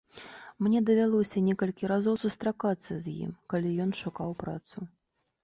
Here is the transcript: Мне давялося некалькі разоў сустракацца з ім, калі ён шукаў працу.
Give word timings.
Мне 0.67 0.79
давялося 0.87 1.43
некалькі 1.49 1.89
разоў 1.91 2.15
сустракацца 2.23 2.93
з 3.05 3.15
ім, 3.27 3.31
калі 3.55 3.77
ён 3.87 3.91
шукаў 4.03 4.29
працу. 4.43 4.77